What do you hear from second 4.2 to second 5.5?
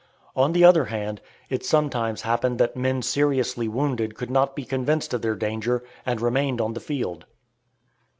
not be convinced of their